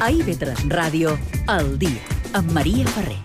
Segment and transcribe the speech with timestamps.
[0.00, 1.16] A IB3 Ràdio,
[1.50, 1.98] el dia,
[2.38, 3.18] amb Maria Ferrer.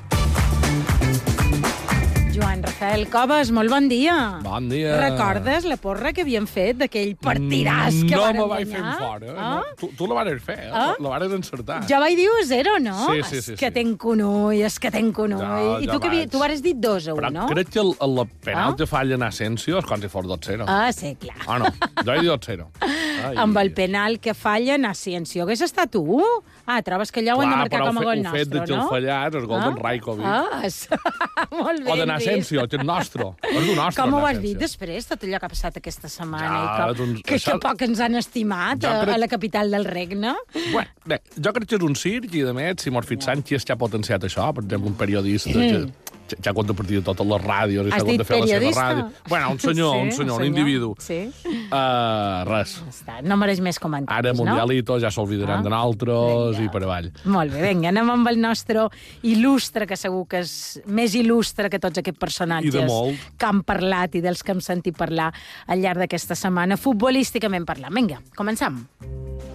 [2.33, 4.15] Joan Rafael Coves, molt bon dia.
[4.41, 4.95] Bon dia.
[4.97, 8.81] Recordes la porra que havíem fet d'aquell partidàs que no vàrem me vaig guanyar?
[8.87, 9.35] fer fora.
[9.37, 9.51] Ah?
[9.59, 9.75] No.
[9.77, 10.71] Tu, tu la vares fer, eh?
[10.73, 10.95] Ah?
[10.97, 11.83] La vares encertar.
[11.91, 12.95] Jo vaig dir 1-0, no?
[13.05, 13.75] Sí, sí, sí, És que sí.
[13.77, 15.45] tenc conull, és que tenc conull.
[15.45, 16.31] Jo- I jo tu, que vaig.
[16.33, 17.45] tu vares dir 2 a 1, Però no?
[17.53, 18.75] crec que el, el, la penal Ah?
[18.81, 20.65] que falla en Asensio és com si fos 2-0.
[20.67, 21.37] Ah, sí, clar.
[21.45, 21.69] Ah, no.
[22.01, 22.65] Jo he dit 2-0.
[23.23, 23.35] Ai.
[23.43, 25.43] Amb el penal que falla, Naciencio.
[25.43, 26.19] Hagués estat tu?
[26.65, 28.23] Ah, trobes que allò ho hem de Clar, marcar però com a gol fe- el
[28.23, 28.83] fet nostre, de que no?
[28.83, 30.25] el fallat és gol d'en Rajkovic.
[30.25, 30.61] Ah,
[31.51, 32.11] molt ben O de.
[32.13, 33.27] Asensio, que és nostre.
[33.49, 36.47] És d'un nostre, Com ho has dit després, tot allò que ha passat aquesta setmana?
[36.47, 39.17] Ja, i com, doncs, que, això- que poc ens han estimat Jo a, crec- a
[39.23, 40.33] la capital del regne.
[40.71, 43.75] Bueno, bé, jo crec que és un circ i, a més, si Morfit Sánchez ja
[43.75, 46.02] ha potenciat això, per exemple, un periodista que, que
[46.43, 48.83] ja compta per dir de totes les ràdios Has dit fer la seva periodista?
[48.87, 49.05] ràdio.
[49.29, 50.93] Bueno, un senyor, un senyor, un individu.
[51.03, 51.19] Sí.
[51.45, 52.75] Uh, res.
[52.89, 57.11] Està, no mereix més comentaris, Ara Mundialito ja s'olvidaran Ah, de nosaltres i per avall.
[57.29, 58.87] Molt bé, vinga, anem amb el nostre
[59.23, 60.53] il·lustre, que segur que és
[60.87, 62.91] més il·lustre que tots aquests personatges
[63.37, 65.31] que han parlat i dels que hem sentit parlar
[65.67, 67.93] al llarg d'aquesta setmana, futbolísticament parlant.
[67.93, 68.81] Vinga, comencem.
[69.03, 69.52] No,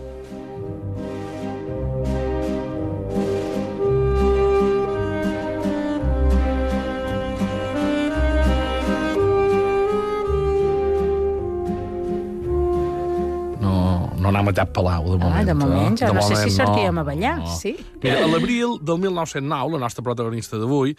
[14.28, 15.38] no anem a cap palau, de moment.
[15.40, 16.12] Ah, de moment, eh?
[16.12, 17.76] no sé si moment, sortíem a ballar, sí.
[18.02, 20.94] Mira, a l'abril del 1909, la nostra protagonista d'avui,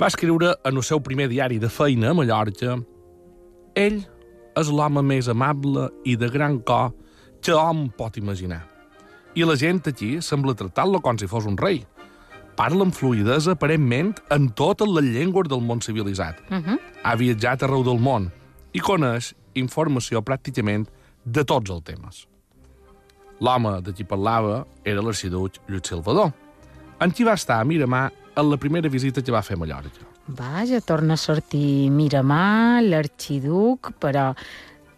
[0.00, 2.80] va escriure en el seu primer diari de feina a Mallorca
[3.78, 4.02] ell
[4.58, 6.92] és l'home més amable i de gran cor
[7.42, 8.62] que hom pot imaginar.
[9.34, 11.80] I la gent aquí sembla tractar-lo com si fos un rei.
[12.52, 16.36] Parla amb fluidesa, aparentment, en totes les llengües del món civilitzat.
[16.50, 16.78] Uh -huh.
[17.02, 18.30] Ha viatjat arreu del món
[18.72, 20.86] i coneix informació pràcticament
[21.24, 22.31] de tots els temes.
[23.42, 26.30] L'home de qui parlava era l'arxiduc Lluís Salvador,
[27.02, 30.06] en qui va estar a Miramar en la primera visita que va fer a Mallorca.
[30.38, 34.30] Vaja, torna a sortir Miramar, l'arxiduc, però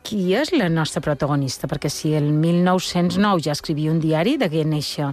[0.04, 1.70] qui és la nostra protagonista?
[1.70, 5.08] Perquè si el 1909 ja escrivia un diari, degué néixer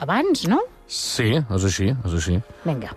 [0.00, 0.62] abans, no?
[0.88, 2.40] Sí, és així, és així.
[2.64, 2.96] Vinga.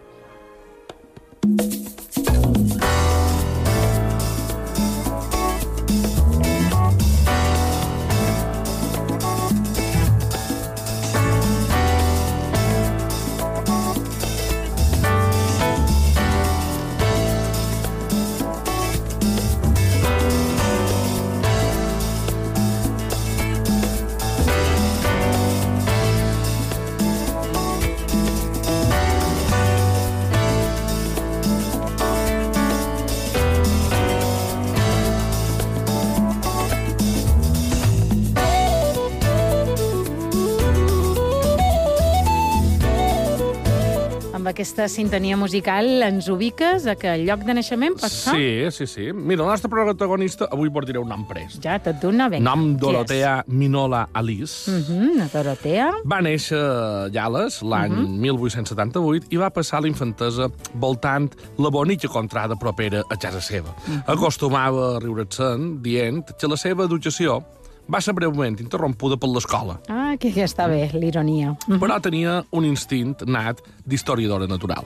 [44.66, 48.34] Aquesta sintonia musical ens ubiques a que el lloc de naixement pot ser?
[48.34, 49.04] Sí, sí, sí.
[49.14, 51.60] Mira, la nostra protagonista, avui portaré un nom pres.
[51.62, 52.42] Ja, tot d'una, vinga.
[52.48, 52.72] Nom?
[52.82, 54.72] Dorotea Minola Alice.
[54.74, 55.92] Mhm, la Dorotea.
[56.10, 58.18] Va néixer a Llales l'any Mhm.
[58.26, 63.70] 1878 i va passar la infantesa voltant la bonica contrada propera a casa seva.
[63.86, 64.04] Mhm.
[64.08, 67.44] Acostumava a riure-se'n dient que la seva educació
[67.92, 71.56] va ser breument interrompuda per l'escola, Ah, que ja està bé, l'ironia.
[71.68, 71.80] Mhm.
[71.80, 74.86] però tenia un instint nat d'historiadora natural.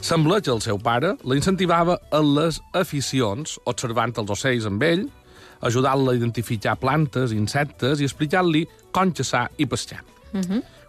[0.00, 5.08] Sembla que el seu pare la incentivava en les aficions, observant els ocells amb ell,
[5.60, 10.02] ajudant-la a identificar plantes, insectes i explicar-li com caçar i pescar.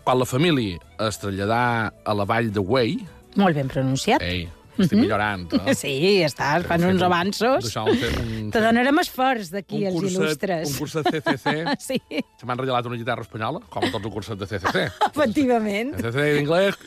[0.04, 2.98] Quan la família es traslladà a la vall de Wey,
[3.36, 4.22] Molt ben pronunciat.
[4.22, 5.73] ei, estic millorant, eh?
[5.84, 5.94] Sí,
[6.25, 7.69] estàs fan uns avanços.
[7.78, 8.50] Un...
[8.53, 10.72] Te donarem esforç d'aquí, els curset, il·lustres.
[10.72, 11.56] un curset CCC.
[11.84, 12.00] Sí,
[12.39, 14.85] Se m'han regalat una guitarra espanyola, com a tots els curset de CCC.
[15.12, 15.95] efectivament.
[16.00, 16.79] CCC d'inglès,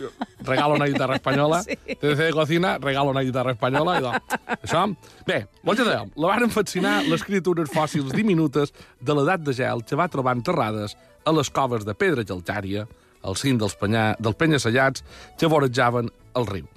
[0.47, 1.63] regalo una guitarra espanyola.
[1.67, 1.79] Sí.
[1.95, 3.99] CCC de cocina, regalo una guitarra espanyola.
[4.01, 4.87] I doncs, això...
[5.27, 9.99] Bé, que dèiem, la varen fascinar les criatures fòssils diminutes de l'edat de gel que
[9.99, 10.97] va trobar enterrades
[11.27, 12.87] a les coves de pedra calcària,
[13.27, 15.03] al cim dels, penya, dels penyacellats
[15.39, 16.69] que vorejaven el riu.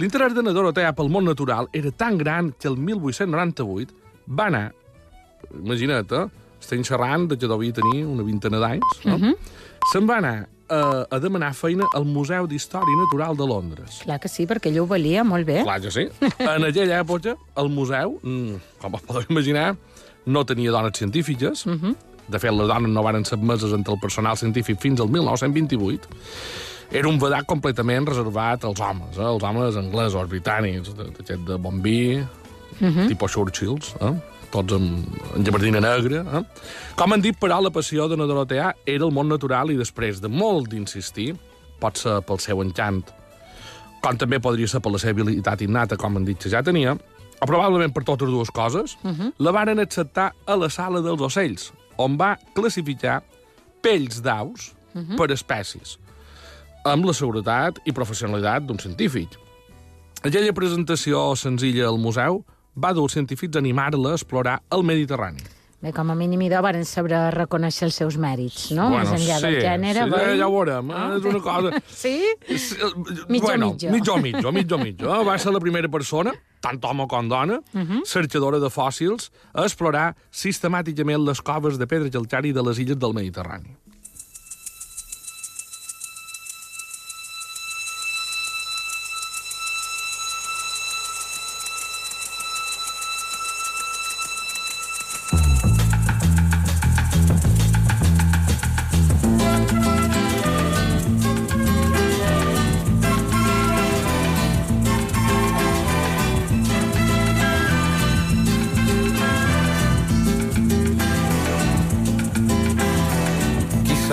[0.00, 3.94] L'interès de na Dorotea pel món natural era tan gran que el 1898
[4.26, 4.72] va anar,
[5.54, 6.24] imagina't, eh?
[6.60, 9.34] estem xerrant de que devia tenir una vintena d'anys, no?
[9.92, 10.36] Se'n va anar
[10.72, 14.00] a, a demanar feina al Museu d'Història Natural de Londres.
[14.02, 15.60] Clar que sí, perquè ell ho valia molt bé.
[15.62, 16.06] Clar que sí.
[16.40, 19.74] En aquella època, el museu, mm, com us podeu imaginar,
[20.26, 21.66] no tenia dones científiques.
[21.68, 26.08] De fet, les dones no van ser admeses entre el personal científic fins al 1928.
[26.92, 29.24] Era un vedat completament reservat als homes, eh?
[29.26, 32.22] els homes anglesos, britànics, de, de, de bon vi,
[33.08, 34.12] tipus Churchills, eh?
[34.54, 36.22] tots amb, amb gabardina negra.
[36.22, 36.44] Eh?
[36.98, 40.30] Com han dit, però, la passió de Dorotea era el món natural i després de
[40.30, 41.32] molt d'insistir,
[41.82, 43.02] pot ser pel seu encant,
[44.04, 46.94] com també podria ser per la seva habilitat innata, com han dit que ja tenia,
[47.40, 49.32] o probablement per totes dues coses, uh -huh.
[49.38, 53.22] la varen acceptar a la sala dels ocells, on va classificar
[53.80, 55.16] pells d'aus uh -huh.
[55.16, 55.98] per espècies,
[56.84, 59.28] amb la seguretat i professionalitat d'un científic.
[60.24, 62.44] Aquella presentació senzilla al museu
[62.76, 65.42] va dur els científics a animar-la a explorar el Mediterrani.
[65.84, 68.86] Bé, com a mínim idò varen saber reconèixer els seus mèrits, no?
[68.88, 70.04] Bueno, Més enllà sí, del gènere.
[70.06, 70.94] sí, va- ja ho veurem, eh?
[70.96, 71.10] Ah.
[71.18, 71.82] és una cosa...
[71.92, 72.14] Sí?
[72.56, 72.88] Sí, eh,
[73.28, 73.90] Mitjo, bueno, mitjo.
[73.92, 74.16] mitjo,
[74.52, 75.24] mitjo, mitjo, eh?
[75.28, 76.32] Va ser la primera persona,
[76.64, 77.98] tant home com dona, uh Mhm.
[77.98, 78.06] -huh.
[78.06, 83.12] cercadora de fòssils, a explorar sistemàticament les coves de pedra geltari de les illes del
[83.12, 83.76] Mediterrani.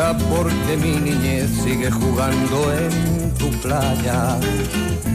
[0.01, 4.39] Quizá porque mi niñez sigue jugando en tu playa.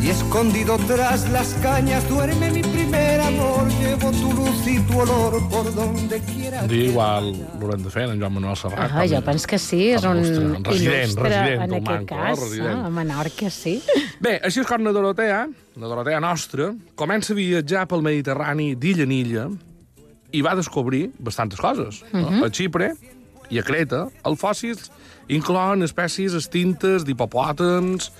[0.00, 3.66] Y escondido tras las cañas duerme mi primer amor.
[3.80, 6.62] Llevo tu luz y tu olor por donde quiera.
[6.68, 8.92] Dia igual l'haurem de fer, en Joan Manuel Serrat.
[8.94, 12.38] Ah, jo penso que sí, és un resident, il·lustre resident en aquest Manco, cas.
[12.44, 12.78] resident.
[12.78, 13.80] Ah, a Menorca, sí.
[14.22, 15.48] Bé, així és com la Dorotea,
[15.82, 19.48] la Dorotea nostra, comença a viatjar pel Mediterrani d'illa en illa
[20.30, 22.04] i va descobrir bastantes coses.
[22.12, 22.24] Uh Mhm.
[22.38, 22.46] -huh.
[22.46, 22.94] A Xipre
[23.50, 24.90] i a Creta, els fòssils
[25.28, 28.10] inclouen espècies extintes d'hipopòtams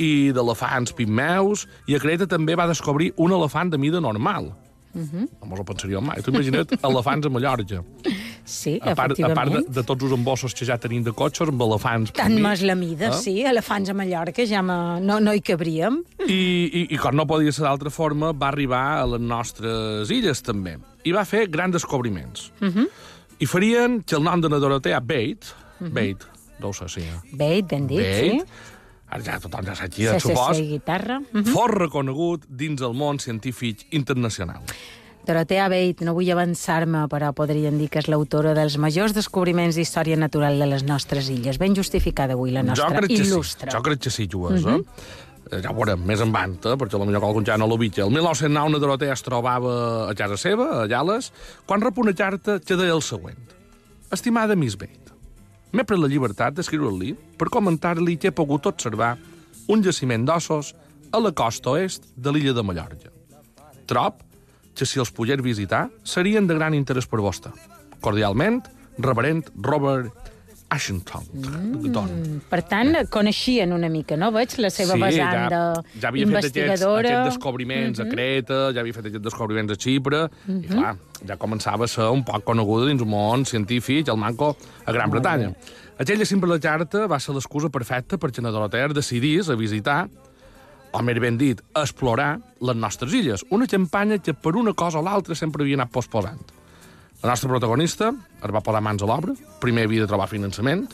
[0.00, 4.52] i d'elefants pigmeus, i a Creta també va descobrir un elefant de mida normal.
[4.92, 5.06] Uh Mhm.
[5.14, 5.28] -huh.
[5.40, 6.20] No mos ho pensaríem mai.
[6.20, 7.84] Tu imagina't elefants a Mallorca.
[8.44, 9.34] Sí, A part, a efectivament.
[9.36, 12.10] part de, de tots els embossos que ja tenim de cotxes, amb elefants...
[12.12, 13.12] Tant més la mida, Eh?
[13.12, 13.42] sí.
[13.44, 14.98] Elefants a Mallorca ja me...
[15.00, 16.02] no, no hi cabríem.
[16.26, 20.42] I, i, i com no podia ser d'altra forma, va arribar a les nostres illes,
[20.42, 20.76] també.
[21.04, 22.50] I va fer grans descobriments.
[22.60, 22.88] Uh -huh.
[23.40, 25.48] I farien que el nom de la Dorotea Bate,
[25.80, 25.92] uh -huh.
[25.92, 26.26] Bate,
[26.60, 27.02] no ho sé si...
[27.32, 28.42] Bé, ben dit, Bate, sí.
[29.08, 31.20] ara ja tothom ja sap qui Sí, és, sí, supos, sí, guitarra.
[31.32, 31.44] Mhm.
[31.46, 34.60] fos reconegut dins el món científic internacional.
[35.26, 40.16] Dorotea Bate, no vull avançar-me, però podrien dir que és l'autora dels majors descobriments d'història
[40.16, 41.58] natural de les nostres illes.
[41.58, 43.70] Ben justificada avui la nostra jo crec que il·lustre.
[43.70, 44.80] sí, jo crec que sí, Jues, uh -huh.
[44.80, 44.84] eh?
[45.50, 46.76] Ja ho veurem, més en vant, eh?
[46.78, 48.04] perquè potser algun ja no l'ho vitja.
[48.04, 49.72] El 1909 una Dorotea es trobava
[50.06, 51.32] a casa seva, a Llales,
[51.66, 53.40] quan rep una carta que deia el següent.
[54.14, 55.10] Estimada Miss Bate,
[55.74, 59.16] m'he pres la llibertat d'escriure-li per comentar-li que he pogut observar
[59.70, 60.72] un jaciment d'ossos
[61.10, 63.10] a la costa oest de l'illa de Mallorca.
[63.90, 64.22] Trob
[64.78, 67.50] que si els pogués visitar serien de gran interès per vostè.
[68.00, 68.62] Cordialment,
[69.02, 70.29] reverent Robert
[70.70, 71.24] Ashington.
[71.34, 72.38] Mm.
[72.50, 74.30] Per tant, coneixien una mica, no?
[74.34, 75.62] Veig la seva vessant ja,
[75.98, 78.08] ja havia fet aquests, aquests descobriments uh -huh.
[78.08, 80.64] a Creta, ja havia fet aquests descobriments a Xipre, uh -huh.
[80.64, 80.96] i clar,
[81.26, 85.10] ja començava a ser un poc coneguda dins el món científic, el manco a Gran
[85.10, 85.52] Bretanya.
[85.98, 90.08] Aquella simple carta va ser l'excusa perfecta perquè na Dorotea decidís a visitar
[90.92, 93.44] o més ben dit, explorar les nostres illes.
[93.50, 96.40] Una campanya que per una cosa o l'altra sempre havia anat posposant.
[97.22, 100.86] La nostra protagonista es va posar mans a l'obra, primer havia de trobar finançament,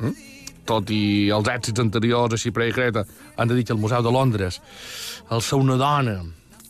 [0.00, 0.26] mm?
[0.66, 3.04] tot i els èxits anteriors a Xipre i Creta,
[3.36, 4.58] han de dir que el Museu de Londres,
[5.30, 6.18] el ser una dona,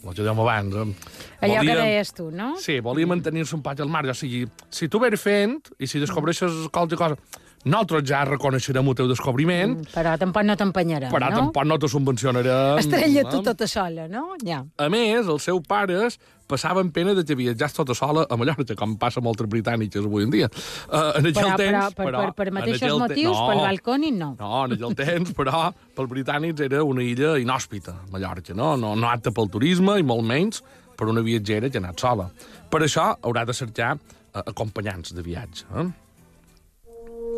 [0.00, 2.52] el que dèiem abans, eh, Allò que deies tu, no?
[2.60, 4.12] Sí, volia mantenir-se un poc al marge.
[4.12, 7.16] O sigui, si tu vés fent i si descobreixes qualque cosa,
[7.64, 11.44] nosaltres ja reconeixerem el teu descobriment, Però tampoc no t'empenyarem, però no?
[11.44, 12.80] tampoc no te subvencionarem.
[12.80, 13.46] Estrella tu no?
[13.50, 14.30] tota sola, no?
[14.46, 14.62] Ja.
[14.80, 16.18] A més, els seus pares
[16.50, 20.26] passaven pena de que viatjàs tota sola a Mallorca, com passa amb moltes britàniques avui
[20.26, 20.48] en dia.
[20.88, 24.32] Uh, en Però, però, temps, per, però, per, per mateixos motius, no, pel balconi, no.
[24.40, 28.74] No, en aquell temps, però, pels britànics era una illa inhòspita, Mallorca, no?
[28.80, 30.64] No, no apta pel turisme i molt menys
[30.98, 32.28] per una viatgera que ha anat sola.
[32.70, 35.68] Per això haurà de cercar eh, acompanyants de viatge.
[35.76, 35.88] Eh?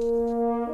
[0.02, 0.72] Música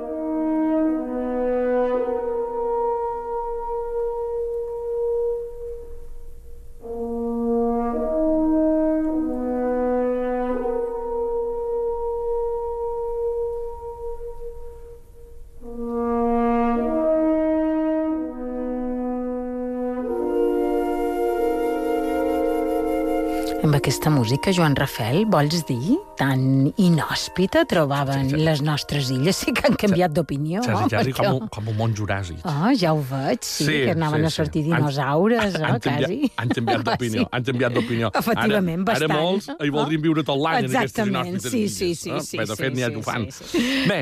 [23.78, 29.38] aquesta música, Joan Rafel, vols dir, tan inhòspita trobaven les nostres illes?
[29.38, 31.38] Sí que han canviat d'opinió, Quasi, home, quasi com, això.
[31.38, 32.40] un, com un món juràssic.
[32.44, 34.72] Oh, ja ho veig, sí, Sí, que anaven sí, a sortir sí.
[34.72, 36.32] Han- dinosaures, han, oh, han canviat, quasi.
[36.42, 37.28] han canviat d'opinió, Sí.
[37.32, 38.10] han canviat d'opinió.
[38.22, 39.10] Efectivament, ara, bastant.
[39.10, 41.76] Ara molts hi voldrien viure tot l'any en aquestes inhòspites sí, illes.
[41.78, 42.20] sí, sí, eh?
[42.20, 43.28] sí, Bé, de sí, fet, n'hi ha sí, que ho fan.
[43.30, 43.64] sí, sí.
[43.88, 44.00] Bé,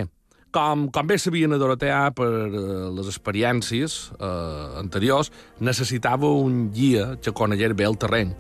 [0.56, 2.66] com, com bé sabien a Dorotea per eh,
[2.96, 5.30] les experiències eh, anteriors,
[5.60, 8.32] necessitava un guia que conegués bé el terreny.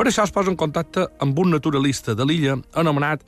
[0.00, 3.20] Per això es posa en contacte amb un naturalista de l'illa anomenat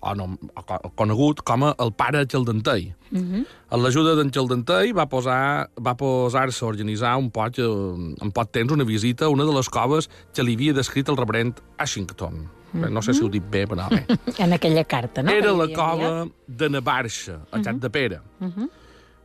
[0.00, 2.88] o, no, o co- conegut com a el pare Xaldentei.
[3.10, 3.44] Mm -hmm.
[3.70, 8.50] Amb l'ajuda d'en Xaldentei va posar va posar-se a organitzar un poc, eh, en poc
[8.50, 12.48] temps una visita a una de les coves que li havia descrit el reverend Ashington.
[12.72, 14.04] Bé, no sé si ho dic bé, però bé.
[14.44, 15.30] En aquella carta, no?
[15.30, 18.20] Era la cova de Navarxa, a Xat de Pere.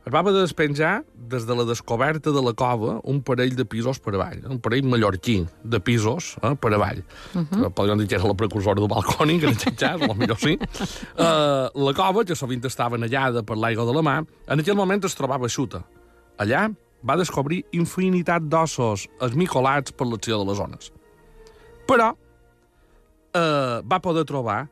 [0.04, 3.64] Es va haver de despenjar, des de la descoberta de la cova, un parell de
[3.64, 7.00] pisos per avall, un parell mallorquí de pisos eh, per avall.
[7.32, 7.70] Uh -huh.
[7.72, 10.58] Podríem dir que era la precursora del balcònic, en aquest cas, o millor sí.
[11.16, 15.04] Uh, la cova, que sovint estava anellada per l'aigua de la mà, en aquell moment
[15.04, 15.82] es trobava xuta.
[16.36, 16.70] Allà
[17.02, 20.92] va descobrir infinitat d'ossos esmicolats per l'acció de les ones.
[21.86, 22.14] Però
[23.32, 24.68] eh, va poder trobar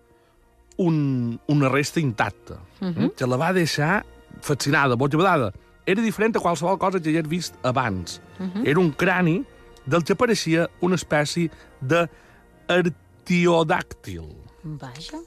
[0.76, 3.14] un, una resta intacta, uh -huh.
[3.14, 4.04] que la va deixar
[4.42, 5.52] fascinada, boigabadada.
[5.86, 8.20] Era diferent a qualsevol cosa que hagués vist abans.
[8.38, 8.68] Uh -huh.
[8.68, 9.44] Era un crani
[9.86, 12.08] del que pareixia una espècie de
[12.68, 14.26] artiodàctil.
[14.62, 15.18] Vaja.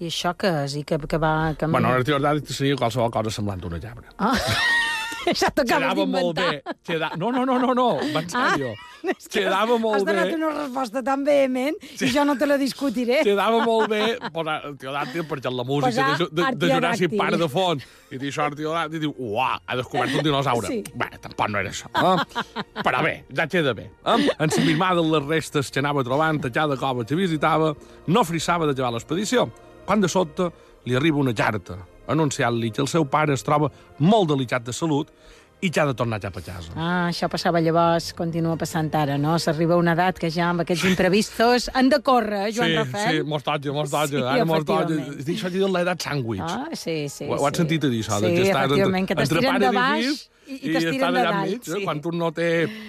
[0.00, 0.76] I això què és?
[0.76, 1.54] I que, que va...
[1.58, 1.66] Que...
[1.66, 4.08] Bueno, l'artiodàctil seria qualsevol cosa semblant a una llabra.
[4.18, 4.36] Ah.
[5.28, 6.50] Això t'acabes Quedava molt d'inventar.
[6.64, 6.78] bé.
[6.82, 7.10] Queda...
[7.16, 8.72] No, no, no, no, no, va en sèrio.
[9.08, 10.34] És que Quedava molt Has donat bé.
[10.36, 13.20] una resposta tan vehement i jo no te la discutiré.
[13.26, 14.02] Quedava molt bé
[14.34, 16.70] posar artiodàctil perquè la música Posar de, de, de.
[16.74, 20.70] Juràssic Park de fons i dir això artiodàctil i diu, uah, ha descobert un dinosaure.
[20.70, 20.80] Sí.
[20.94, 21.90] Bé, tampoc no era això.
[21.94, 22.54] Eh?
[22.82, 23.88] Però bé, ja queda bé.
[24.04, 24.18] Eh?
[24.38, 27.74] Ensimismada en les restes que anava trobant a cada cova que visitava,
[28.06, 29.48] no frissava de llevar l'expedició.
[29.86, 30.50] Quan de sobte
[30.86, 31.78] li arriba una carta
[32.10, 35.10] anunciant-li que el seu pare es troba molt delicat de salut
[35.62, 36.72] i que ha de tornar cap a casa.
[36.74, 39.34] Ah, això passava llavors, continua passant ara, no?
[39.38, 42.76] S'arriba a una edat que ja amb aquests imprevistos han de córrer, eh, Joan sí,
[42.76, 43.16] Rafel.
[43.18, 44.06] sí, mos toca, mos toca.
[44.08, 44.84] Sí, ara mos toca.
[44.84, 45.18] efectivament.
[45.20, 46.40] Es diu això de l'edat sàndwich.
[46.42, 47.24] Ah, sí, sí.
[47.28, 47.62] Ho, ho has sí.
[47.62, 48.18] sentit a dir, això?
[48.20, 51.36] Sí, de que efectivament, que t'estiren de i baix i, i estàs t'estiren de dalt.
[51.44, 51.72] enmig, eh?
[51.76, 51.84] Sí.
[51.84, 52.48] Quan un no té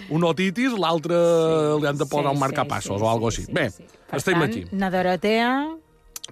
[0.10, 1.16] un otitis, l'altre
[1.82, 3.52] li han de posar un marcapassos o alguna cosa així.
[3.52, 3.68] Bé,
[4.10, 4.66] Per estem tant, aquí.
[4.72, 5.52] Na Dorotea...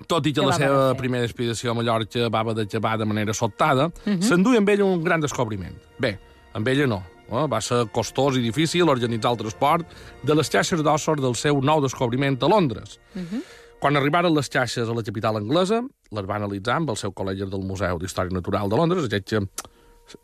[0.08, 0.98] Tot i que Què la seva de fer?
[1.02, 4.20] primera expedició a Mallorca va haver d'acabar de manera sobtada, uh Mhm.
[4.20, 4.24] -huh.
[4.24, 5.76] s'enduia amb ella un gran descobriment.
[5.98, 6.18] Bé,
[6.54, 7.04] amb ella no.
[7.30, 7.46] Eh?
[7.48, 9.86] Va ser costós i difícil organitzar el transport
[10.24, 13.00] de les xarxes d'ossos del seu nou descobriment a Londres.
[13.16, 13.26] Uh Mhm.
[13.32, 13.44] -huh.
[13.80, 17.48] Quan arribaren les xarxes a la capital anglesa, les va analitzar amb el seu col·legi
[17.50, 19.40] del Museu d'Història Natural de Londres, aquest que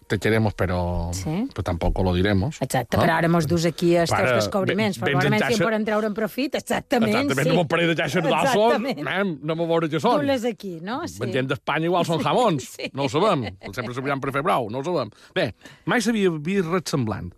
[0.07, 1.47] te queremos, però, Sí.
[1.53, 2.61] però tampoc lo diremos.
[2.61, 3.03] Exacte, no?
[3.03, 5.61] però ara mos dus aquí els teus Ara, descobriments, ve- però vens en probablement si
[5.61, 7.49] en poden treure en profit, exactament, Exactament, sí.
[7.51, 10.19] amb un parell de xarxes d'ossos, anem a veure què són.
[10.21, 11.01] Du-les aquí, no?
[11.07, 11.19] Sí.
[11.19, 12.63] Venint d'Espanya igual són jamons.
[12.75, 12.89] Sí.
[12.93, 13.45] No ho sabem.
[13.73, 15.09] Sempre serviran per fer brou, no ho sabem.
[15.33, 15.53] Bé,
[15.85, 17.31] mai s'havia vist res semblant.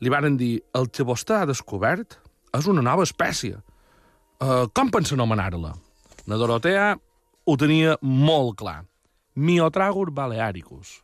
[0.00, 2.18] Li varen dir, el que vostè ha descobert
[2.54, 3.56] és una nova espècie.
[4.40, 5.72] Uh, com pensa anomenar-la?
[6.28, 6.92] La Dorotea
[7.48, 8.84] ho tenia molt clar.
[9.34, 11.02] Miotragus balearicus.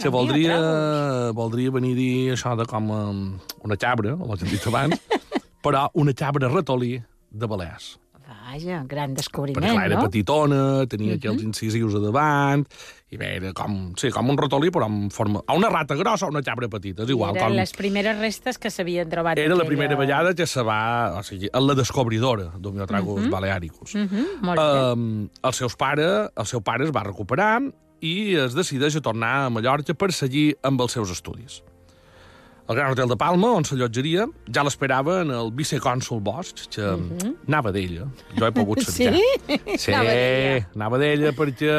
[0.00, 0.56] Que voldria,
[1.36, 3.24] voldria venir a dir això de com um,
[3.66, 4.96] una cabra, o l'hem dit abans,
[5.64, 6.96] però una cabra ratolí
[7.30, 7.98] de Balears.
[8.52, 10.08] Vaja, gran descobriment, Perquè clar, era no?
[10.08, 10.58] petitona,
[10.90, 12.64] tenia aquí els incisius a davant,
[13.12, 15.40] i bé, era com, sí, com un ratolí, però en forma...
[15.48, 17.32] O una rata grossa o una cabra petita, és igual.
[17.36, 17.58] I eren Com...
[17.60, 19.40] les primeres restes que s'havien trobat.
[19.40, 20.80] Era la aquella- primera vegada que se va...
[21.20, 23.94] O sigui, en la descobridora d'Omiotragus balearicus.
[24.00, 24.68] Mhm, molt bé.
[24.92, 25.06] Um,
[25.42, 27.54] el, seus pare, el seu pare es va recuperar
[28.02, 31.60] i es decideix a tornar a Mallorca per seguir amb els seus estudis.
[32.70, 36.84] El Gran Hotel de Palma, on s'allotjaria, ja l'esperava en el vicecònsul Bosch, que
[37.48, 38.06] anava d'ella.
[38.38, 38.92] Jo he pogut Sí?
[39.10, 39.78] sentir.
[39.78, 40.68] Sí, d'ella.
[40.78, 41.74] anava d'ella perquè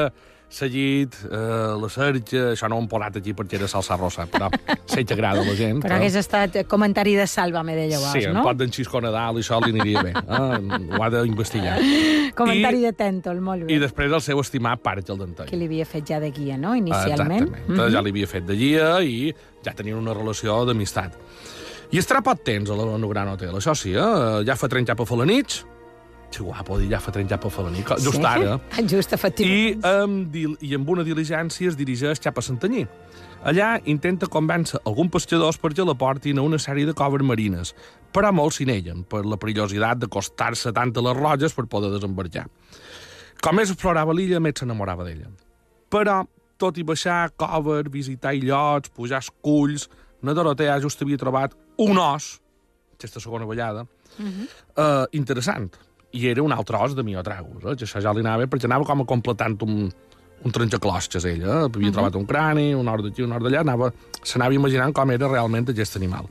[0.54, 1.38] seguit, eh,
[1.82, 4.50] la cerca, això no ho hem posat aquí perquè era salsa rosa, però
[4.86, 5.82] sé que agrada a la gent.
[5.84, 8.44] Però hagués estat comentari de Sálvame de llavors, Sí, un no?
[8.46, 10.14] pot d'en Xisco Nadal i això li aniria bé.
[10.14, 10.94] Eh?
[10.94, 11.78] Ho ha d'investigar.
[12.40, 13.74] Comentari I- de Tèntol, molt bé.
[13.74, 15.50] I després el seu estimat pare, el Dantell.
[15.50, 16.76] Que li havia fet ja de guia, no?
[16.76, 17.50] Inicialment.
[17.50, 17.68] Exactament.
[17.68, 17.92] Mm -hmm.
[17.92, 19.34] Ja l'havia fet de guia i
[19.66, 21.18] ja tenien una relació d'amistat.
[21.92, 24.44] I estarà poc temps a en Gran Hotel, això sí, eh?
[24.46, 25.66] Ja fa tren cap a fer la nit.
[26.34, 27.88] Que guapo dir ja fa tren cap a fer la nit.
[28.02, 28.24] Just Sí?
[28.26, 28.60] ara.
[28.90, 29.86] Just, I efectivament.
[29.86, 32.88] amb, dil- I amb una diligència es dirigeix cap a Santanyí.
[33.46, 37.76] Allà intenta convèncer alguns pescadors perquè la portin a una sèrie de coves marines,
[38.12, 42.48] però molts s'hi neguen per la perillositat d'acostar-se tant a les roges per poder desembarcar.
[43.44, 45.28] Com més explorava l'illa, més s'enamorava d'ella.
[45.90, 46.26] Però,
[46.58, 49.90] tot i baixar coves, visitar illots, pujar esculls,
[50.22, 52.40] na Dorotea just havia trobat un os,
[52.96, 53.86] aquesta segona vegada,
[54.78, 55.76] eh, interessant.
[56.14, 57.76] I era un altre os de miotragus, eh?
[57.78, 59.88] que això ja li anava bé, perquè anava com a completant un,
[60.44, 61.62] un trencaclosques, ell, eh?
[61.66, 63.90] havia trobat un crani, un hort d'aquí, un hort d'allà, anava,
[64.22, 66.30] s'anava imaginant com era realment aquest animal.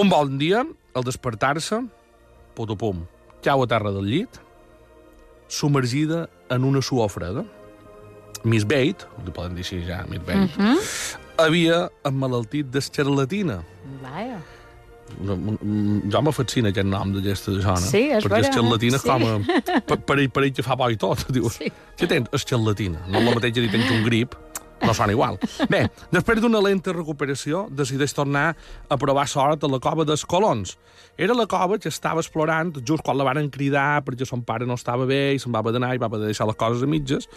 [0.00, 0.64] Un bon dia,
[0.96, 1.82] al despertar-se,
[2.56, 3.04] putupum,
[3.44, 4.40] cau a terra del llit,
[5.52, 7.44] submergida en una suor freda.
[8.48, 10.56] Miss Bate, li poden dir així ja, Miss Bate,
[11.38, 13.60] havia emmalaltit d'escarlatina.
[14.02, 14.40] Vaja.
[15.22, 15.36] No,
[16.10, 17.76] Jo me fascina aquest nom d'aquesta zona.
[17.84, 19.04] Sí, és Perquè vera, escarlatina sí.
[19.04, 19.82] és com.
[19.90, 21.26] Per, per, ell, per ell que fa bo i tot.
[21.34, 21.68] Dius, Sí.
[22.00, 22.30] què tens?
[22.32, 23.04] Escarlatina.
[23.08, 24.34] No és la mateixa dir tens un grip,
[24.82, 25.36] no sona igual.
[25.70, 28.48] Bé, després d'una lenta recuperació, decideix tornar
[28.90, 30.74] a provar sort a la cova dels Colons.
[31.20, 34.74] Era la cova que estava explorant just quan la varen cridar perquè son pare no
[34.80, 37.28] estava bé i se'n va haver d'anar i va deixar les coses a mitges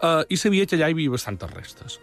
[0.00, 1.98] eh, i sabia que allà hi havia bastantes restes.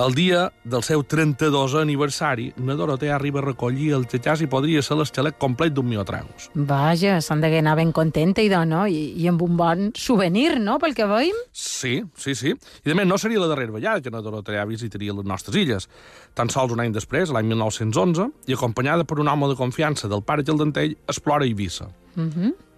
[0.00, 4.80] El dia del seu 32 aniversari, na Dorotea arriba a recollir el xatxàs i podria
[4.80, 6.46] ser l'esquelet complet d'un miotragus.
[6.54, 8.86] Vaja, s'han de anar ben contenta i, de, no?
[8.88, 11.36] I, i amb un bon souvenir, no?, pel que veiem.
[11.52, 12.54] Sí, sí, sí.
[12.86, 15.90] I, a més, no seria la darrera vegada que na Dorotea visitaria les nostres illes.
[16.32, 20.24] Tan sols un any després, l'any 1911, i acompanyada per un home de confiança del
[20.24, 21.92] pare Gildentell, explora Eivissa.
[22.16, 22.69] Mhm.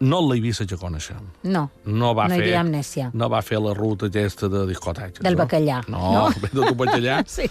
[0.00, 1.24] No Eivissa que coneixem.
[1.42, 2.44] No, No va no hi fer...
[2.46, 3.08] havia amnèsia.
[3.18, 5.22] No va fer la ruta aquesta de discoteques.
[5.26, 5.42] Del no?
[5.42, 6.28] bacallà, No, no?
[6.38, 7.16] ve de bacallà.
[7.38, 7.48] Sí.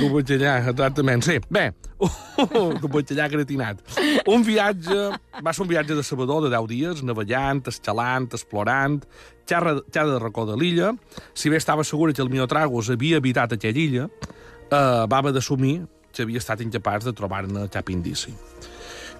[0.00, 1.38] D'un bacallà, exactament, sí.
[1.54, 1.68] Bé,
[2.40, 3.84] d'un bacallà gratinat.
[4.26, 4.98] Un viatge,
[5.38, 8.98] va ser un viatge de sabador de 10 dies, navegant, escalant, explorant,
[9.46, 10.90] xerra, xerra de racó de l'illa.
[11.34, 15.84] Si bé estava segura que el Miotragus havia habitat aquella illa, eh, va haver d'assumir
[16.14, 18.34] que havia estat incapaç de trobar-ne cap indici.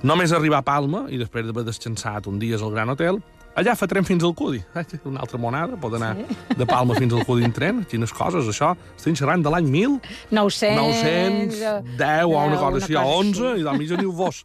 [0.03, 3.21] Només arribar a Palma, i després d'haver descansat un dies al Gran Hotel,
[3.55, 4.61] allà fa tren fins al Cudi.
[5.11, 6.37] Una altra monada, pot anar sí.
[6.59, 7.83] de Palma fins al Cudi en tren.
[7.89, 8.75] Quines coses, això.
[8.99, 9.99] Estem xerrant de l'any 1000,
[10.35, 11.59] 900...
[11.95, 13.61] 910 o una cosa així, o cosa 11, així.
[13.63, 14.43] i de mitja ni ho vos.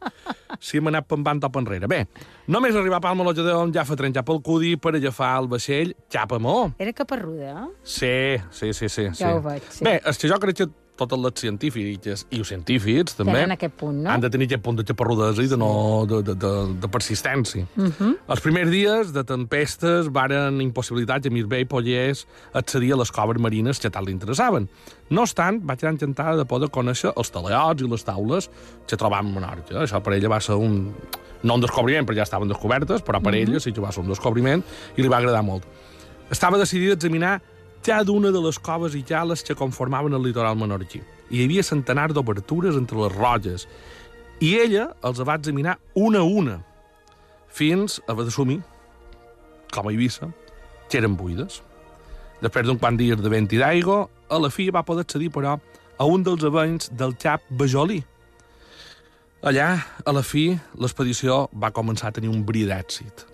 [0.60, 1.89] Si hem anat pembant top enrere.
[1.91, 2.03] Bé,
[2.48, 5.50] només arribar a Palma a l'Ojadeon ja fa tren cap al Cudi per agafar el
[5.51, 6.70] vaixell cap a Maó.
[6.79, 7.72] Era caparruda, eh?
[7.84, 8.13] Sí,
[8.51, 9.10] sí, sí, sí.
[9.10, 9.24] sí.
[9.24, 9.84] Ja ho veig, sí.
[9.88, 13.74] Bé, és que jo crec que totes les científiques i els científics també Tenen aquest
[13.79, 14.10] punt, no?
[14.12, 15.70] han de tenir aquest punt de xaparrudesa i de, no,
[16.10, 16.51] de, de, de,
[16.84, 17.65] de persistència.
[17.75, 17.94] Uh Mhm.
[18.00, 18.15] -huh.
[18.29, 23.79] Els primers dies de tempestes varen impossibilitar que Mirbey pogués accedir a les coves marines
[23.79, 24.68] que tant li interessaven.
[25.10, 28.50] No obstant, va quedar encantada de poder conèixer els teleots i les taules
[28.88, 29.75] que trobàvem a Menorca.
[29.81, 30.94] Això per ella va ser un...
[31.42, 34.09] No un descobriment, perquè ja estaven descobertes, però per ella sí que va ser un
[34.09, 34.62] descobriment
[34.98, 35.64] i li va agradar molt.
[36.29, 37.42] Estava decidida a examinar
[37.83, 41.01] cada una de les coves i cales que conformaven el litoral menorquí.
[41.29, 43.68] Hi havia centenars d'obertures entre les roques.
[44.42, 46.59] I ella els va examinar una a una,
[47.50, 48.61] fins a haver d'assumir,
[49.74, 50.29] com a Eivissa,
[50.89, 51.61] que eren buides.
[52.42, 55.57] Després d'un quant dies de vent i d'aigua, a la fi va poder accedir, però,
[56.00, 58.00] a un dels avenys del xap Bajolí.
[59.50, 59.68] Allà,
[60.05, 63.25] a la fi, l'expedició va començar a tenir un bri d'èxit.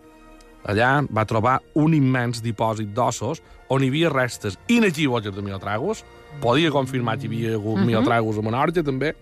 [0.65, 6.01] Allà va trobar un immens dipòsit d'ossos on hi havia restes inequívoques de miotragus.
[6.41, 9.13] Podia confirmar que hi havia hagut miotragus a Menorca, també.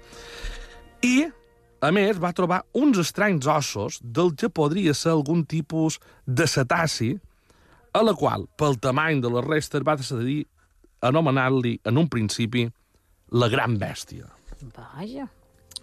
[1.03, 1.27] I,
[1.83, 7.11] a més, va trobar uns estranys ossos del que podria ser algun tipus de cetaci,
[7.93, 10.45] a la qual, pel tamany de les restes, va decidir
[11.03, 12.65] anomenar-li, en un principi,
[13.35, 14.31] la gran bèstia.
[14.73, 15.27] Vaja.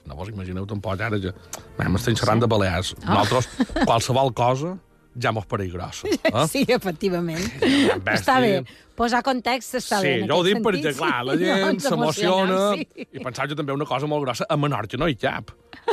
[0.09, 1.35] No vos imagineu tampoc ara que...
[1.79, 2.95] Mem, estem xerrant de Balears.
[3.05, 3.51] Nosaltres,
[3.85, 4.79] qualsevol cosa,
[5.19, 6.07] ja mos pareix grossa.
[6.31, 6.47] Eh?
[6.47, 7.43] Sí, efectivament.
[7.61, 8.15] Bèstia.
[8.21, 8.53] Està bé.
[8.95, 10.15] Posar context està sí, bé.
[10.23, 11.45] en jo ho dic perquè, sentit, clar, la sí.
[11.49, 13.07] gent No, s'emociona sí.
[13.17, 15.51] i pensar que també una cosa molt grossa, a Menorca no hi cap.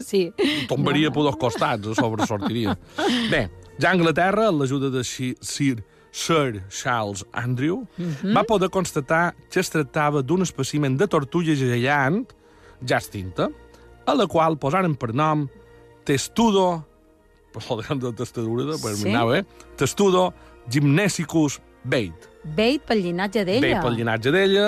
[0.00, 0.30] Sí.
[0.70, 2.72] Tombaria per dos costats, a sobre sortiria.
[3.28, 3.42] Bé,
[3.76, 8.32] ja a Anglaterra, l'ajuda de Sir, Sir, Charles Andrew, Mhm.
[8.32, 12.24] va poder constatar que es tractava d'un espècimen de tortuga gegant,
[12.88, 13.50] ja extinta,
[14.06, 15.44] a la qual posaren per nom
[16.08, 16.86] Testudo,
[17.60, 19.08] joder, de testadura, per Sí?
[19.34, 19.44] eh?
[19.76, 20.32] Testudo
[20.68, 22.14] Gymnesicus Bait.
[22.46, 23.60] Beit pel llinatge d'ella.
[23.66, 24.66] Bait pel llinatge d'ella.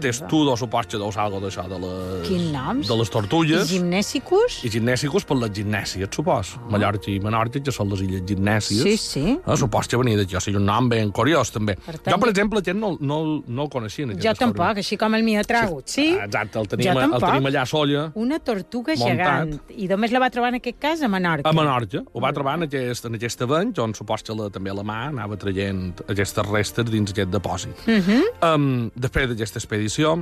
[0.00, 2.28] Testudo supos que deu ser algo d'això de les...
[2.28, 2.86] Quin noms?
[2.86, 3.66] De les I tortulles.
[3.72, 4.60] gimnèsicus?
[4.66, 6.52] I gimnèsicos per les gimnèsies, supos.
[6.60, 6.70] Oh.
[6.70, 8.82] Mallorca i Menorca, que són les illes gimnèsies.
[8.86, 9.24] Sí, sí.
[9.40, 10.36] Eh, supos que venia d'aquí.
[10.38, 11.74] O sigui, un nom ben curiós, també.
[11.86, 14.06] Per tant, jo, per exemple, aquest no, no, no el coneixia.
[14.22, 16.12] Jo tampoc, així com el mi ha tragut, sí?
[16.20, 19.10] Ah, Exacte, el tenim, el tenim allà a Solla, Una tortuga Muntat.
[19.10, 19.54] gegant.
[19.76, 21.48] I només la va trobar en aquest cas a Menorca.
[21.48, 22.04] a Menorca.
[22.12, 25.08] Ho va trobar en aquest, en aquest aveny, on supos que la, també la mà
[25.10, 27.86] anava traient aquestes restes dins aquest depòsit.
[27.86, 28.54] Uh -huh.
[28.54, 30.16] Um, després d'aquesta expedició,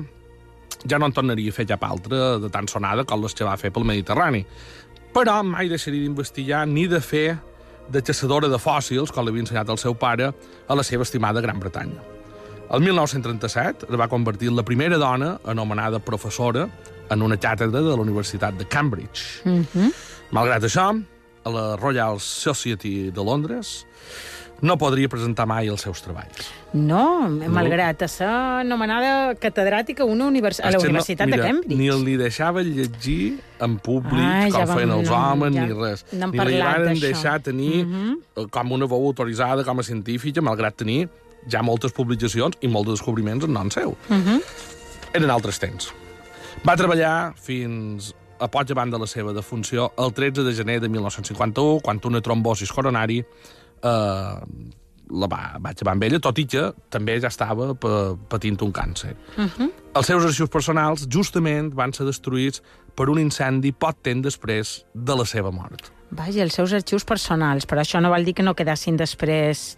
[0.88, 3.57] ja no en tornaria a fer cap altra de tan sonada com les que va
[3.57, 4.44] fer pel Mediterrani.
[5.14, 7.38] Però mai deixaria d'investigar ni de fer
[7.88, 10.33] de caçadora de fòssils, com l'havia ensenyat el seu pare,
[10.68, 12.00] a la seva estimada Gran Bretanya.
[12.70, 16.68] El 1937 es va convertir en la primera dona anomenada professora
[17.11, 19.44] en una càtedra de la Universitat de Cambridge.
[19.44, 19.92] Uh -huh.
[20.30, 21.04] Malgrat això,
[21.44, 23.87] a la Royal Society de Londres,
[24.62, 26.46] no podria presentar mai els seus treballs.
[26.72, 30.60] No, malgrat ser anomenada catedràtica una univers...
[30.60, 31.78] a la Universitat no, mira, de Cambridge.
[31.78, 35.66] Ni li deixava llegir en públic, Ah, ja com vam- feien els no, homes, ja
[35.66, 36.04] ni res.
[36.12, 38.16] ni li van deixar tenir Mhm.
[38.36, 41.08] eh, com una veu autoritzada com a científica, malgrat tenir
[41.46, 43.96] ja moltes publicacions i molts descobriments en nom seu.
[44.08, 44.40] Mhm.
[45.14, 45.92] Eren altres temps.
[46.66, 50.88] Va treballar fins a poc abans de la seva defunció, el 13 de gener de
[50.88, 53.24] 1951, quan una trombosis coronari
[53.85, 54.73] eh,
[55.14, 58.73] la va, va acabar amb ella, tot i que també ja estava pa, patint un
[58.75, 59.12] càncer.
[59.94, 62.62] Els seus arxius personals justament van ser destruïts
[62.97, 65.90] per un incendi poc temps després de la seva mort.
[66.14, 69.75] Vaja, els seus arxius personals, però això no vol dir que no quedassin després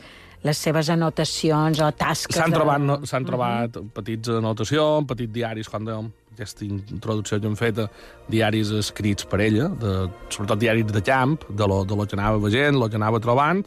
[0.46, 2.36] les seves anotacions o tasques...
[2.36, 7.48] S'han de- trobat, no, s'han trobat petits anotacions, petits diaris, com dèiem, aquesta introducció que
[7.50, 7.88] hem fet, eh,
[8.30, 9.94] diaris escrits per ella, de,
[10.28, 13.64] sobretot diaris de camp, de lo, de lo que anava veient, lo que anava trobant,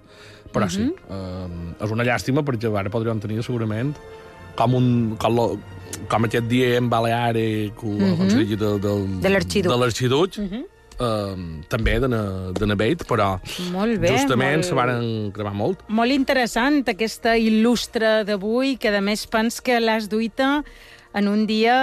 [0.53, 3.91] però sí, eh, és una llàstima perquè ara podríem tenir segurament
[4.57, 4.89] com, un,
[5.21, 5.45] com, lo,
[6.09, 8.73] com aquest dia en Baleare, que ho aconseguia de,
[9.23, 9.71] De l'Arxiduc.
[9.71, 10.39] de l'Arxiduc,
[10.99, 11.35] eh,
[11.71, 13.29] també de, na- de Naveit, però
[13.71, 15.85] Molt bé, justament molt- se van cremar molt.
[15.87, 20.63] Molt interessant, aquesta il·lustre d'avui, que a més pens que l'has duita
[21.13, 21.75] en un dia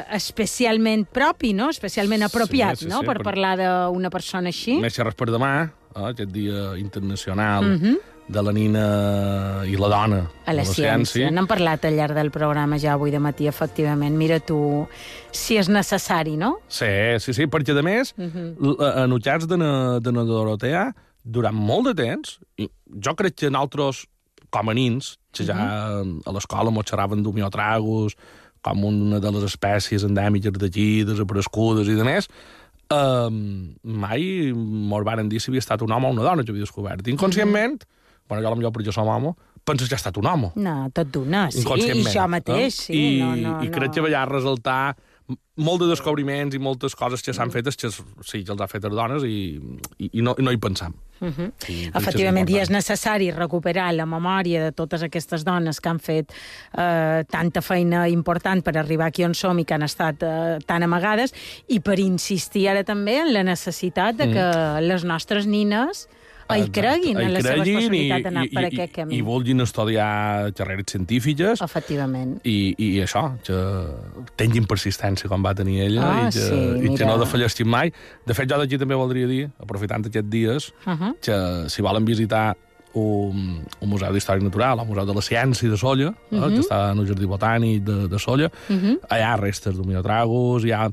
[0.00, 1.68] eh, especialment propi, no?
[1.70, 3.00] especialment apropiat, sí, no?
[3.00, 4.78] sí, per per- parlar d'una persona així.
[4.80, 5.52] Més per demà,
[5.94, 7.98] eh, aquest dia internacional Mhm.
[8.32, 8.84] de la nina
[9.66, 10.30] i la dona.
[10.46, 11.30] A la de ciència.
[11.30, 14.16] N'hem parlat al llarg del programa ja avui de matí, efectivament.
[14.16, 14.86] Mira tu
[15.32, 16.60] si és necessari, no?
[16.68, 16.86] Sí,
[17.18, 18.56] sí, sí, perquè a més, Mhm.
[18.58, 22.68] uh en utjats de na, de na Dorotea, durant molt de temps, i
[23.04, 24.06] jo crec que nosaltres,
[24.50, 26.22] com a nins, que ja Mhm.
[26.26, 28.16] a l'escola mos xerraven d'homiotragus,
[28.62, 32.28] com una de les espècies endèmiques d'aquí, desaparegudes i de més,
[32.94, 33.38] um,
[33.82, 37.08] mai mos varen dir si havia estat un home o una dona que havia descobert.
[37.10, 37.82] Inconscientment,
[38.28, 40.52] bueno, jo potser perquè som home, penses que ha estat un home.
[40.62, 41.62] No, tot d'una, sí.
[41.62, 42.70] I això mateix, eh?
[42.86, 43.00] sí.
[43.00, 43.94] I, no, no, I crec no.
[43.96, 44.82] que va resultar
[45.62, 48.68] molt de descobriments i moltes coses que s'han fet és que sí, que els ha
[48.70, 49.38] fet les dones i,
[49.98, 50.94] i, i, no, i no hi pensam.
[51.20, 51.52] Uh -huh.
[51.68, 51.96] Mhm.
[51.96, 56.32] Efectivament, i és necessari recuperar la memòria de totes aquestes dones que han fet
[56.76, 60.82] eh, tanta feina important per arribar aquí on som i que han estat eh, tan
[60.82, 61.32] amagades,
[61.68, 66.08] i per insistir ara també en la necessitat de que les nostres nines
[66.48, 66.80] hi Exacte.
[66.80, 69.14] creguin en Hi les seves creguin possibilitats d'anar per aquest camí.
[69.14, 72.40] I, i vulguin estudiar carreres científiques Efectivament.
[72.44, 73.58] i, i això, que
[74.36, 77.92] tinguin persistència com va tenir ella Ah, i, que, sí, i que no defallessin mai.
[78.26, 81.14] De fet, jo d'aquí també voldria dir, aprofitant aquests dies, Uh -huh.
[81.20, 82.56] que si volen visitar
[82.94, 86.36] un, un museu d'història natural, el Museu de la Ciència de Solla, uh.
[86.38, 86.48] -huh.
[86.54, 88.98] que està en el Jardí Botànic de, de Solla, uh -huh.
[89.10, 90.90] hi ha restes d'homiotragus, hi ha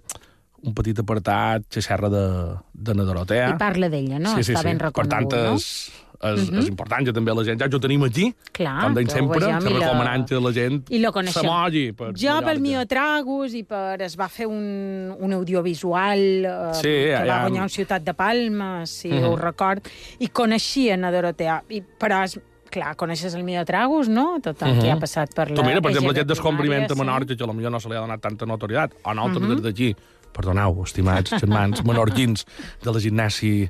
[0.64, 3.50] un petit apartat que xerra de, de na Dorotea.
[3.56, 4.36] I parla d'ella, no?
[4.38, 5.52] Està ben reconegut, Per tant, no?
[5.54, 5.56] Mhm.
[5.56, 9.08] és, és, és important que també la gent, ja ho tenim aquí, Clar, com deim
[9.08, 11.42] sempre, que la- recomanant que la gent I lo coneixem.
[11.44, 11.94] s'amolli.
[11.94, 14.02] Per Jo pel que- Miotragus i per...
[14.02, 18.14] Es va fer un, un audiovisual eh, Sí, que ja- va guanyar un Ciutat de
[18.14, 19.24] Palma, si Mhm.
[19.24, 19.88] ho record,
[20.20, 21.64] i coneixien a Dorotea.
[21.70, 22.38] I, però, és,
[22.70, 24.40] clar, coneixes el Miotragus, no?
[24.44, 24.98] Tot el que Mhm.
[24.98, 25.56] ha passat per la...
[25.56, 28.20] Tu mira, per exemple, aquest descobriment a Menorca, que potser no se li ha donat
[28.22, 29.56] tanta notorietat, o nosaltres Mhm.
[29.56, 29.96] des d'aquí,
[30.40, 32.48] perdoneu, estimats germans menorquins
[32.84, 33.70] de la gimnàsia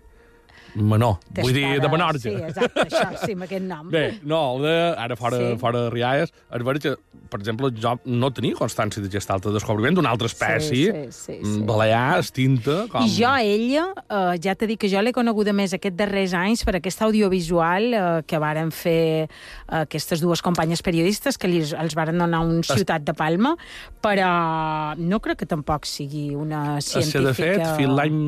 [0.75, 2.19] menor, vull dir, de Menorca.
[2.19, 3.89] Sí, exacte, això, sí, amb aquest nom.
[3.93, 5.57] Bé, no, el de, ara fora, Sí.
[5.61, 9.95] fora de Rialles, és veritat que, per exemple, jo no tenia constància d'aquest altre descobriment
[9.95, 11.63] d'una altra espècie, Sí, sí, sí, mm, sí.
[11.67, 13.05] balear, extinta, com...
[13.05, 16.63] I jo ella, eh, ja t'he dit que jo l'he coneguda més aquests darrers anys
[16.67, 19.27] per aquest audiovisual eh, que varen fer eh,
[19.83, 23.55] aquestes dues companyes periodistes que li, els varen donar un Ciutat de Palma,
[24.01, 27.21] però no crec que tampoc sigui una científica...
[27.27, 28.19] de fet, fins l'any...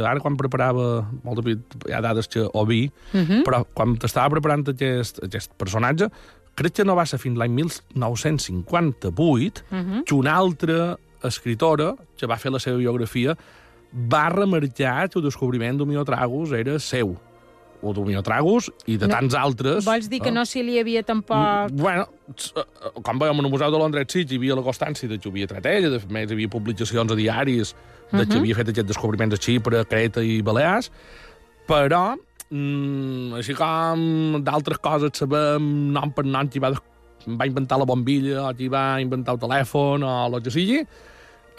[0.00, 1.06] Ara, quan preparava...
[1.24, 1.44] Molt de
[1.88, 3.20] hi ha dades que ho vi, Mhm.
[3.20, 3.42] uh -huh.
[3.44, 6.08] però quan t'estava preparant aquest, aquest personatge,
[6.54, 9.92] crec que no va ser fins l'any 1958 uh Mhm.
[9.92, 10.04] -huh.
[10.04, 13.36] que una altra escritora, que va fer la seva biografia,
[13.92, 17.16] va remarcar que el descobriment d'Homiotragus era seu.
[17.82, 19.14] O d'Homiotragus i de No.
[19.14, 19.84] tants altres.
[19.84, 20.32] Vols dir que eh?
[20.32, 21.70] no s'hi li havia tampoc...
[21.72, 25.08] Bueno, s- eh, com veiem en el Museu de Londres sí, hi havia la constància
[25.08, 27.74] de que ho havia tret ella, de més hi havia publicacions a diaris
[28.12, 30.90] de que havia fet aquests descobriments a Xipre, Creta i Balears,
[31.70, 32.16] però,
[32.50, 38.48] mm, així com d'altres coses sabem nom per nom qui va, va inventar la bombilla
[38.48, 40.80] o qui va inventar el telèfon o el que sigui,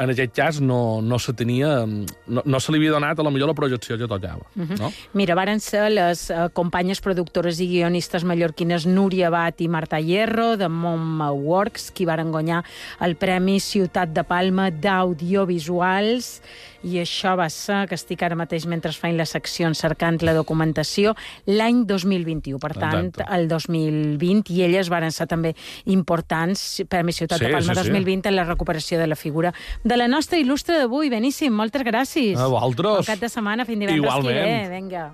[0.03, 1.85] en aquest cas no, no se tenia...
[1.85, 4.47] No, no se li havia donat a la millor la projecció que tocava.
[4.55, 4.91] no?
[5.17, 10.55] Mira, varen ser les eh, companyes productores i guionistes mallorquines Núria Bat i Marta Hierro,
[10.57, 12.63] de Mom Works, qui varen guanyar
[13.01, 16.41] el Premi Ciutat de Palma d'Audiovisuals,
[16.83, 21.13] i això va ser, que estic ara mateix mentre faig la secció cercant la documentació,
[21.45, 22.57] l'any 2021.
[22.61, 23.27] Per tant, Exacte.
[23.35, 25.53] el 2020, i elles varen ser també
[25.85, 27.91] importants, Premi Ciutat Sí, de Palma sí, sí.
[27.93, 31.09] 2020, en la recuperació de la figura de la nostra il·lustre d'avui.
[31.09, 32.37] Beníssim, moltes gràcies.
[32.39, 33.01] A vosaltres.
[33.01, 34.37] Bon cap de setmana, fins divendres Igualment.
[34.37, 34.75] que ve.
[34.75, 35.05] Vinga.